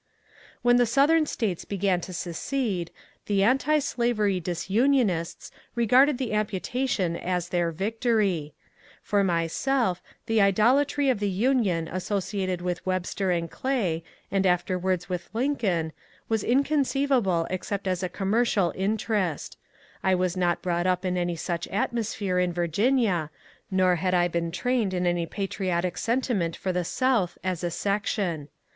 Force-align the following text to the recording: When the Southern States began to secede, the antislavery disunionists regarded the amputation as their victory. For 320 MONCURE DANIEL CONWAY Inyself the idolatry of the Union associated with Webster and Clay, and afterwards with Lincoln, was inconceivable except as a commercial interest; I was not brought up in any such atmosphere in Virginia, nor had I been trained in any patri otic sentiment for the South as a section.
When 0.63 0.77
the 0.77 0.87
Southern 0.87 1.27
States 1.27 1.63
began 1.63 2.01
to 2.01 2.11
secede, 2.11 2.89
the 3.27 3.43
antislavery 3.43 4.39
disunionists 4.39 5.51
regarded 5.75 6.17
the 6.17 6.33
amputation 6.33 7.15
as 7.15 7.49
their 7.49 7.69
victory. 7.71 8.55
For 9.03 9.21
320 9.21 9.43
MONCURE 9.43 9.47
DANIEL 9.63 9.93
CONWAY 9.93 9.93
Inyself 9.93 10.17
the 10.25 10.41
idolatry 10.41 11.09
of 11.11 11.19
the 11.19 11.29
Union 11.29 11.87
associated 11.87 12.61
with 12.63 12.83
Webster 12.83 13.29
and 13.29 13.51
Clay, 13.51 14.03
and 14.31 14.47
afterwards 14.47 15.07
with 15.07 15.29
Lincoln, 15.33 15.93
was 16.27 16.43
inconceivable 16.43 17.45
except 17.51 17.87
as 17.87 18.01
a 18.01 18.09
commercial 18.09 18.73
interest; 18.75 19.55
I 20.01 20.15
was 20.15 20.35
not 20.35 20.63
brought 20.63 20.87
up 20.87 21.05
in 21.05 21.15
any 21.15 21.35
such 21.35 21.67
atmosphere 21.67 22.39
in 22.39 22.51
Virginia, 22.53 23.29
nor 23.69 23.97
had 23.97 24.15
I 24.15 24.27
been 24.29 24.49
trained 24.49 24.95
in 24.95 25.05
any 25.05 25.27
patri 25.27 25.67
otic 25.67 25.95
sentiment 25.99 26.55
for 26.55 26.73
the 26.73 26.83
South 26.83 27.37
as 27.43 27.63
a 27.63 27.69
section. 27.69 28.47